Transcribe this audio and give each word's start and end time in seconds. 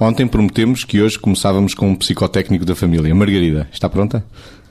Ontem 0.00 0.26
prometemos 0.26 0.82
que 0.82 1.02
hoje 1.02 1.18
começávamos 1.18 1.74
com 1.74 1.90
um 1.90 1.94
psicotécnico 1.94 2.64
da 2.64 2.74
família. 2.74 3.14
Margarida, 3.14 3.68
está 3.70 3.86
pronta? 3.86 4.24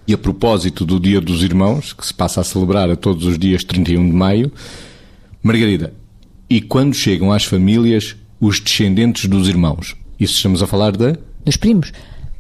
E 0.08 0.14
a 0.14 0.18
propósito 0.18 0.84
do 0.84 1.00
Dia 1.00 1.22
dos 1.22 1.44
Irmãos, 1.44 1.94
que 1.94 2.04
se 2.04 2.12
passa 2.12 2.42
a 2.42 2.44
celebrar 2.44 2.90
a 2.90 2.96
todos 2.96 3.28
os 3.28 3.38
dias 3.38 3.64
31 3.64 4.10
de 4.10 4.16
maio, 4.16 4.52
Margarida, 5.44 5.94
e 6.50 6.60
quando 6.60 6.96
chegam 6.96 7.32
às 7.32 7.44
famílias 7.44 8.16
os 8.42 8.60
descendentes 8.60 9.30
dos 9.30 9.48
irmãos? 9.48 9.96
Isso 10.20 10.34
estamos 10.34 10.64
a 10.64 10.68
falar 10.68 10.98
de? 10.98 11.16
Dos 11.46 11.58
primos. 11.58 11.94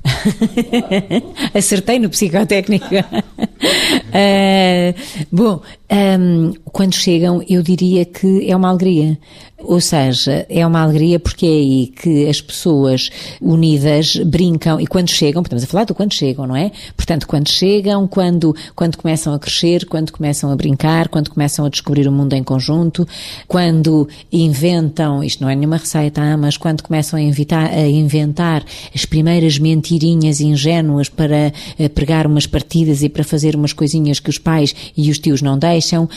Acertei 1.53 1.99
no 1.99 2.09
psicotécnico. 2.09 2.95
uh, 2.95 4.95
bom, 5.32 5.62
um, 5.91 6.54
quando 6.65 6.93
chegam, 6.93 7.43
eu 7.49 7.63
diria 7.63 8.05
que 8.05 8.49
é 8.49 8.55
uma 8.55 8.70
alegria. 8.70 9.18
Ou 9.62 9.82
seja, 9.82 10.45
é 10.49 10.65
uma 10.65 10.82
alegria 10.82 11.20
porque 11.20 11.45
é 11.45 11.49
aí 11.49 11.87
que 11.87 12.27
as 12.27 12.40
pessoas 12.40 13.09
unidas 13.41 14.15
brincam 14.15 14.79
e 14.79 14.87
quando 14.87 15.10
chegam, 15.10 15.41
estamos 15.41 15.63
a 15.63 15.67
falar 15.67 15.84
do 15.84 15.93
quando 15.93 16.13
chegam, 16.13 16.48
não 16.48 16.55
é? 16.55 16.71
Portanto, 16.95 17.27
quando 17.27 17.49
chegam, 17.49 18.07
quando, 18.07 18.55
quando 18.73 18.98
começam 18.98 19.34
a 19.34 19.40
crescer, 19.40 19.85
quando 19.85 20.13
começam 20.13 20.49
a 20.49 20.55
brincar, 20.55 21.10
quando 21.10 21.29
começam 21.29 21.65
a 21.65 21.70
descobrir 21.70 22.07
o 22.07 22.12
mundo 22.12 22.34
em 22.34 22.43
conjunto, 22.43 23.05
quando 23.48 24.07
inventam, 24.32 25.21
isto 25.21 25.41
não 25.43 25.49
é 25.49 25.55
nenhuma 25.55 25.77
receita, 25.77 26.21
ah, 26.21 26.37
mas 26.37 26.55
quando 26.55 26.82
começam 26.82 27.20
a, 27.20 27.21
invitar, 27.21 27.70
a 27.70 27.85
inventar 27.85 28.63
as 28.95 29.04
primeiras 29.04 29.60
mentirinhas 29.60 30.40
ingênuas 30.40 31.10
para 31.10 31.51
uh, 31.77 31.90
pregar 31.90 32.26
umas 32.26 32.48
partidas 32.48 33.04
e 33.04 33.10
para 33.10 33.26
fazer 33.26 33.55
umas 33.57 33.73
coisinhas 33.73 34.21
que 34.21 34.29
os 34.29 34.37
pais 34.37 34.73
e 34.95 35.12
os 35.12 35.20
tios 35.20 35.41
não 35.41 35.57
deixam, 35.57 35.79
uh, 35.80 36.08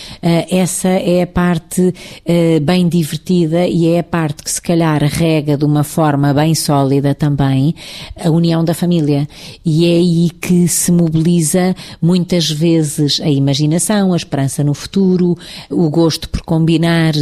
essa 0.50 0.88
é 0.88 1.22
a 1.22 1.26
parte 1.26 1.80
uh, 1.82 2.60
bem 2.60 2.88
divertida 2.88 3.66
e 3.66 3.88
é 3.88 4.00
a 4.00 4.02
parte 4.02 4.42
que 4.42 4.50
se 4.50 4.60
calhar 4.60 5.02
rega 5.04 5.56
de 5.56 5.64
uma 5.64 5.84
forma 5.84 6.32
bem 6.34 6.54
sólida 6.54 7.14
também 7.14 7.74
a 8.22 8.30
união 8.30 8.64
da 8.64 8.74
família. 8.74 9.28
E 9.64 9.86
é 9.86 9.96
aí 9.96 10.30
que 10.30 10.66
se 10.68 10.90
mobiliza 10.90 11.74
muitas 12.00 12.50
vezes 12.50 13.20
a 13.20 13.28
imaginação, 13.28 14.12
a 14.12 14.16
esperança 14.16 14.64
no 14.64 14.74
futuro, 14.74 15.36
o 15.70 15.88
gosto 15.88 16.28
por 16.28 16.42
combinar 16.42 17.12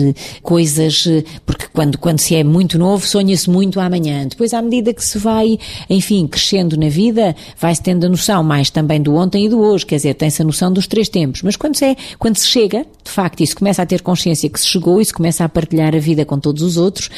coisas, 0.43 1.07
porque 1.45 1.67
quando, 1.73 1.99
quando 1.99 2.19
se 2.19 2.35
é 2.35 2.45
muito 2.45 2.79
novo 2.79 3.07
sonha-se 3.07 3.51
muito 3.51 3.81
amanhã. 3.81 4.27
Depois, 4.27 4.55
à 4.55 4.63
medida 4.63 4.95
que 4.95 5.05
se 5.05 5.19
vai, 5.19 5.59
enfim, 5.89 6.27
crescendo 6.27 6.77
na 6.77 6.89
vida, 6.89 7.35
vai-se 7.59 7.83
tendo 7.83 8.07
a 8.07 8.09
noção 8.09 8.43
mais 8.43 8.71
também 8.71 9.01
do 9.01 9.15
ontem 9.15 9.47
e 9.47 9.49
do 9.49 9.61
hoje, 9.61 9.87
quer 9.87 9.97
dizer, 9.97 10.15
tem-se 10.15 10.43
a 10.43 10.45
noção 10.45 10.73
dos 10.73 10.87
três 10.87 11.09
tempos. 11.09 11.43
Mas 11.43 11.57
quando 11.57 11.77
se, 11.77 11.85
é, 11.85 11.97
quando 12.19 12.30
se 12.39 12.47
chega, 12.47 12.86
de 13.03 13.11
facto, 13.11 13.41
isso 13.41 13.56
começa 13.56 13.82
a 13.82 13.87
ter 13.87 14.03
consciência 14.03 14.49
que 14.49 14.60
se 14.60 14.66
chegou 14.66 15.00
e 15.00 15.05
se 15.05 15.12
começa 15.12 15.44
a 15.44 15.49
partilhar 15.49 15.94
a 15.94 15.99
vida 15.99 16.25
com 16.25 16.38
todos 16.38 16.62
os 16.62 16.77
outros, 16.77 17.10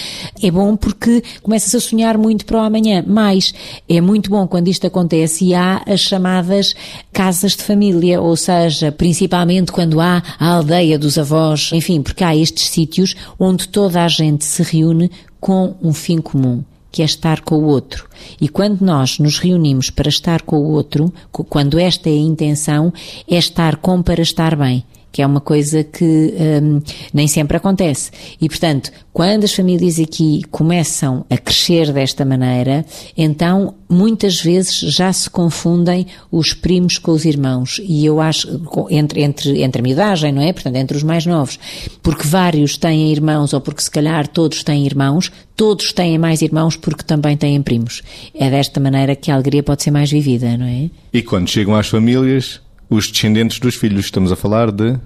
é 0.42 0.50
bom 0.50 0.76
porque 0.76 1.22
começa-se 1.42 1.76
a 1.76 1.80
sonhar 1.80 2.16
muito 2.16 2.46
para 2.46 2.58
o 2.58 2.60
amanhã. 2.60 3.04
Mas 3.06 3.52
é 3.88 4.00
muito 4.00 4.30
bom 4.30 4.46
quando 4.46 4.68
isto 4.68 4.86
acontece 4.86 5.46
e 5.46 5.54
há 5.54 5.82
as 5.86 6.00
chamadas 6.00 6.74
casas 7.12 7.52
de 7.52 7.62
família, 7.62 8.20
ou 8.20 8.36
seja, 8.36 8.90
principalmente 8.90 9.72
quando 9.72 10.00
há 10.00 10.22
a 10.38 10.54
aldeia 10.54 10.98
dos 10.98 11.18
avós, 11.18 11.70
enfim, 11.72 12.00
porque 12.00 12.24
há 12.24 12.34
estes 12.34 12.68
sítios 12.68 13.14
onde 13.38 13.68
toda 13.68 14.04
a 14.04 14.08
gente 14.08 14.44
se 14.44 14.62
reúne 14.62 15.10
com 15.40 15.74
um 15.82 15.92
fim 15.92 16.18
comum 16.18 16.62
que 16.92 17.00
é 17.00 17.06
estar 17.06 17.40
com 17.40 17.56
o 17.56 17.64
outro. 17.64 18.06
E 18.38 18.48
quando 18.48 18.82
nós 18.82 19.18
nos 19.18 19.38
reunimos 19.38 19.88
para 19.88 20.10
estar 20.10 20.42
com 20.42 20.58
o 20.58 20.70
outro, 20.72 21.10
quando 21.32 21.78
esta 21.78 22.10
é 22.10 22.12
a 22.12 22.16
intenção, 22.16 22.92
é 23.26 23.36
estar 23.36 23.76
com 23.76 24.02
para 24.02 24.20
estar 24.20 24.54
bem 24.54 24.84
que 25.12 25.20
é 25.20 25.26
uma 25.26 25.40
coisa 25.40 25.84
que 25.84 26.34
um, 26.62 26.80
nem 27.12 27.28
sempre 27.28 27.58
acontece. 27.58 28.10
E, 28.40 28.48
portanto, 28.48 28.90
quando 29.12 29.44
as 29.44 29.52
famílias 29.52 30.00
aqui 30.00 30.42
começam 30.50 31.26
a 31.28 31.36
crescer 31.36 31.92
desta 31.92 32.24
maneira, 32.24 32.84
então 33.14 33.74
muitas 33.86 34.40
vezes 34.40 34.78
já 34.78 35.12
se 35.12 35.28
confundem 35.28 36.06
os 36.30 36.54
primos 36.54 36.96
com 36.96 37.12
os 37.12 37.26
irmãos. 37.26 37.78
E 37.84 38.06
eu 38.06 38.22
acho, 38.22 38.48
entre, 38.88 39.22
entre, 39.22 39.62
entre 39.62 39.80
a 39.80 39.82
miudagem, 39.82 40.32
não 40.32 40.40
é? 40.40 40.50
Portanto, 40.50 40.76
entre 40.76 40.96
os 40.96 41.02
mais 41.02 41.26
novos. 41.26 41.58
Porque 42.02 42.26
vários 42.26 42.78
têm 42.78 43.12
irmãos, 43.12 43.52
ou 43.52 43.60
porque 43.60 43.82
se 43.82 43.90
calhar 43.90 44.26
todos 44.26 44.64
têm 44.64 44.86
irmãos, 44.86 45.30
todos 45.54 45.92
têm 45.92 46.16
mais 46.16 46.40
irmãos 46.40 46.74
porque 46.74 47.02
também 47.02 47.36
têm 47.36 47.60
primos. 47.60 48.00
É 48.34 48.48
desta 48.48 48.80
maneira 48.80 49.14
que 49.14 49.30
a 49.30 49.34
alegria 49.34 49.62
pode 49.62 49.82
ser 49.82 49.90
mais 49.90 50.10
vivida, 50.10 50.56
não 50.56 50.64
é? 50.64 50.88
E 51.12 51.20
quando 51.20 51.50
chegam 51.50 51.74
às 51.74 51.88
famílias, 51.88 52.61
os 52.92 53.10
descendentes 53.10 53.58
dos 53.58 53.74
filhos. 53.74 54.04
Estamos 54.04 54.30
a 54.30 54.36
falar 54.36 54.70
de. 54.70 54.98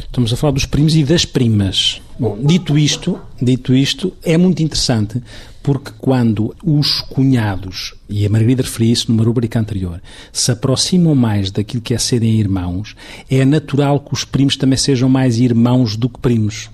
Estamos 0.00 0.32
a 0.32 0.36
falar 0.36 0.52
dos 0.52 0.66
primos 0.66 0.94
e 0.94 1.02
das 1.02 1.24
primas. 1.24 2.00
Bom, 2.18 2.38
dito 2.40 2.78
isto, 2.78 3.18
dito 3.40 3.74
isto, 3.74 4.12
é 4.22 4.38
muito 4.38 4.62
interessante 4.62 5.20
porque 5.62 5.90
quando 5.98 6.54
os 6.62 7.00
cunhados, 7.00 7.94
e 8.08 8.26
a 8.26 8.28
Margarida 8.28 8.62
referiu 8.62 8.92
isso 8.92 9.10
numa 9.10 9.24
rubrica 9.24 9.58
anterior, 9.58 10.00
se 10.30 10.52
aproximam 10.52 11.14
mais 11.14 11.50
daquilo 11.50 11.82
que 11.82 11.94
é 11.94 11.98
serem 11.98 12.38
irmãos, 12.38 12.94
é 13.30 13.44
natural 13.46 13.98
que 13.98 14.12
os 14.12 14.24
primos 14.24 14.56
também 14.56 14.76
sejam 14.76 15.08
mais 15.08 15.38
irmãos 15.38 15.96
do 15.96 16.08
que 16.08 16.20
primos. 16.20 16.68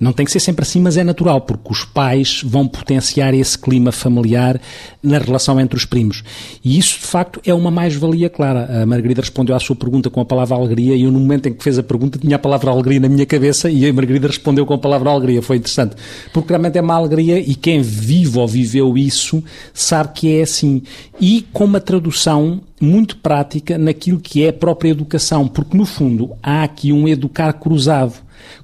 Não 0.00 0.14
tem 0.14 0.24
que 0.24 0.32
ser 0.32 0.40
sempre 0.40 0.62
assim, 0.62 0.80
mas 0.80 0.96
é 0.96 1.04
natural, 1.04 1.42
porque 1.42 1.70
os 1.70 1.84
pais 1.84 2.40
vão 2.42 2.66
potenciar 2.66 3.34
esse 3.34 3.58
clima 3.58 3.92
familiar 3.92 4.58
na 5.02 5.18
relação 5.18 5.60
entre 5.60 5.76
os 5.76 5.84
primos. 5.84 6.24
E 6.64 6.78
isso, 6.78 6.98
de 6.98 7.06
facto, 7.06 7.38
é 7.44 7.52
uma 7.52 7.70
mais-valia 7.70 8.30
clara. 8.30 8.82
A 8.82 8.86
Margarida 8.86 9.20
respondeu 9.20 9.54
à 9.54 9.60
sua 9.60 9.76
pergunta 9.76 10.08
com 10.08 10.20
a 10.22 10.24
palavra 10.24 10.56
alegria 10.56 10.96
e 10.96 11.02
eu, 11.02 11.12
no 11.12 11.20
momento 11.20 11.50
em 11.50 11.52
que 11.52 11.62
fez 11.62 11.78
a 11.78 11.82
pergunta, 11.82 12.18
tinha 12.18 12.36
a 12.36 12.38
palavra 12.38 12.70
alegria 12.70 12.98
na 12.98 13.10
minha 13.10 13.26
cabeça 13.26 13.70
e 13.70 13.86
a 13.86 13.92
Margarida 13.92 14.26
respondeu 14.26 14.64
com 14.64 14.72
a 14.72 14.78
palavra 14.78 15.10
alegria. 15.10 15.42
Foi 15.42 15.58
interessante. 15.58 15.96
Porque 16.32 16.48
realmente 16.48 16.78
é 16.78 16.80
uma 16.80 16.94
alegria 16.94 17.38
e 17.38 17.54
quem 17.54 17.82
vive 17.82 18.38
ou 18.38 18.48
viveu 18.48 18.96
isso 18.96 19.44
sabe 19.74 20.14
que 20.14 20.34
é 20.34 20.42
assim. 20.42 20.82
E 21.20 21.46
com 21.52 21.64
uma 21.64 21.80
tradução 21.80 22.62
muito 22.80 23.16
prática 23.18 23.76
naquilo 23.76 24.18
que 24.18 24.42
é 24.42 24.48
a 24.48 24.52
própria 24.52 24.90
educação, 24.90 25.46
porque 25.46 25.76
no 25.76 25.84
fundo 25.84 26.32
há 26.42 26.62
aqui 26.62 26.92
um 26.92 27.06
educar 27.06 27.52
cruzado. 27.52 28.14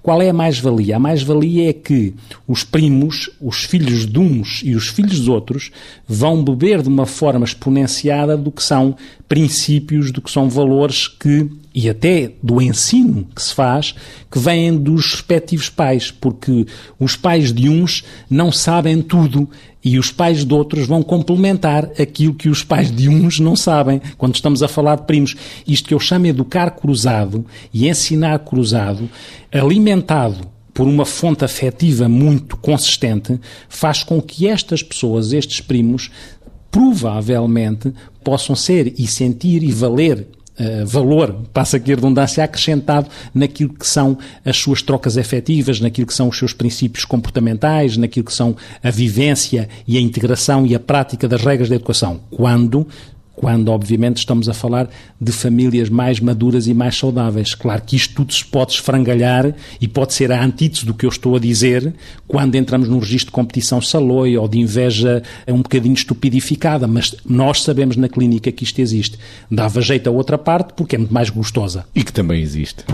Qual 0.03 0.23
é 0.23 0.31
a 0.31 0.33
mais-valia? 0.33 0.97
A 0.97 0.99
mais-valia 0.99 1.69
é 1.69 1.73
que 1.73 2.15
os 2.49 2.65
primos, 2.65 3.29
os 3.41 3.65
filhos 3.65 4.07
de 4.07 4.19
uns 4.19 4.63
e 4.65 4.75
os 4.75 4.89
filhos 4.89 5.19
dos 5.19 5.29
outros, 5.29 5.71
vão 6.09 6.43
beber 6.43 6.81
de 6.81 6.89
uma 6.89 7.05
forma 7.05 7.45
exponenciada 7.45 8.37
do 8.37 8.51
que 8.51 8.63
são 8.63 8.97
princípios, 9.29 10.11
do 10.11 10.23
que 10.23 10.31
são 10.31 10.49
valores 10.49 11.07
que 11.09 11.51
e 11.77 11.91
até 11.91 12.33
do 12.43 12.63
ensino 12.63 13.29
que 13.35 13.43
se 13.43 13.53
faz, 13.53 13.95
que 14.33 14.39
vêm 14.39 14.75
dos 14.75 15.13
respectivos 15.13 15.69
pais, 15.69 16.11
porque 16.11 16.65
os 16.99 17.17
pais 17.17 17.53
de 17.53 17.69
uns 17.69 18.03
não 18.31 18.51
sabem 18.51 19.03
tudo 19.03 19.47
e 19.85 19.99
os 19.99 20.11
pais 20.11 20.43
de 20.43 20.55
outros 20.55 20.87
vão 20.87 21.03
complementar 21.03 21.91
aquilo 22.01 22.33
que 22.33 22.49
os 22.49 22.65
pais 22.65 22.91
de 22.91 23.11
uns 23.11 23.39
não 23.39 23.55
sabem, 23.55 24.01
quando 24.17 24.35
estamos 24.35 24.63
a 24.63 24.69
falar 24.69 24.97
de 24.97 25.03
primos. 25.03 25.37
Isto 25.69 25.89
que 25.89 25.95
eu 25.95 26.01
chamo 26.01 26.27
educar 26.27 26.71
cruzado 26.71 27.45
e 27.75 27.87
ensinar 27.87 28.39
cruzado, 28.39 29.11
alimentado 29.53 30.49
por 30.73 30.89
uma 30.89 31.05
fonte 31.05 31.45
afetiva 31.45 32.09
muito 32.09 32.57
consistente, 32.57 33.39
faz 33.69 34.03
com 34.03 34.21
que 34.23 34.49
estas 34.49 34.83
pessoas, 34.83 35.35
estes 35.35 35.61
primos, 35.61 36.11
provavelmente 36.71 37.93
possam 38.25 38.57
ser 38.57 38.95
e 38.99 39.07
sentir 39.07 39.63
e 39.63 39.71
valer 39.73 40.27
Uh, 40.59 40.87
valor, 40.87 41.35
passa 41.53 41.77
aqui 41.77 41.93
a 41.93 41.97
redundância, 41.97 42.43
acrescentado 42.43 43.09
naquilo 43.35 43.75
que 43.75 43.87
são 43.87 44.17
as 44.45 44.57
suas 44.57 44.81
trocas 44.81 45.19
efetivas, 45.19 45.81
naquilo 45.81 46.07
que 46.07 46.15
são 46.15 46.29
os 46.29 46.39
seus 46.39 46.55
princípios 46.55 47.05
comportamentais, 47.05 47.97
naquilo 47.99 48.25
que 48.25 48.33
são 48.33 48.57
a 48.83 48.91
vivência 48.91 49.69
e 49.87 49.99
a 49.99 50.01
integração 50.01 50.67
e 50.67 50.75
a 50.75 50.81
prática 50.81 51.29
das 51.29 51.43
regras 51.43 51.69
da 51.69 51.75
educação. 51.75 52.21
Quando 52.31 52.87
quando 53.37 53.69
obviamente 53.69 54.17
estamos 54.17 54.49
a 54.49 54.55
falar 54.55 54.89
de 55.21 55.31
famílias 55.31 55.89
mais 55.89 56.19
maduras 56.19 56.67
e 56.67 56.75
mais 56.75 56.97
saudáveis. 56.97 57.55
Claro 57.55 57.83
que 57.83 57.95
isto 57.95 58.15
tudo 58.15 58.33
se 58.33 58.45
pode 58.45 58.73
esfrangalhar 58.73 59.55
e 59.81 59.87
pode 59.87 60.15
ser 60.15 60.33
a 60.33 60.43
antítese 60.43 60.87
do 60.87 60.95
que 60.95 61.05
eu 61.05 61.11
estou 61.11 61.37
a 61.37 61.39
dizer 61.39 61.95
quando 62.27 62.55
entramos 62.55 62.89
num 62.89 62.99
registro 62.99 63.27
de 63.27 63.33
competição 63.33 63.81
saloi 63.81 64.37
ou 64.37 64.49
de 64.49 64.59
inveja 64.59 65.23
um 65.47 65.59
bocadinho 65.59 65.95
estupidificada, 65.95 66.87
mas 66.87 67.15
nós 67.25 67.63
sabemos 67.63 67.97
na 67.97 68.09
clínica 68.09 68.51
que 68.51 68.65
isto 68.65 68.81
existe. 68.81 69.19
Dava 69.51 69.81
jeito 69.81 70.09
a 70.09 70.13
outra 70.13 70.39
parte 70.39 70.73
porque 70.75 70.97
é 70.97 70.99
muito 70.99 71.13
mais 71.13 71.29
gostosa. 71.29 71.85
E 71.95 72.03
que 72.03 72.13
também 72.13 72.41
existe. 72.41 72.85